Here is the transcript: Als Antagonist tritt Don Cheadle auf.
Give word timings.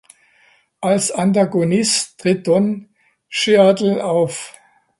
Als 0.79 1.11
Antagonist 1.11 2.17
tritt 2.19 2.47
Don 2.47 2.89
Cheadle 3.29 4.03
auf. 4.03 4.55